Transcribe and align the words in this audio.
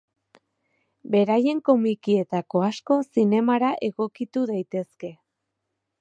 Beraien 1.15 1.59
komikietako 1.69 2.63
asko 2.69 2.99
zinemara 3.19 3.73
egokitu 3.89 4.47
daitezke. 4.55 5.17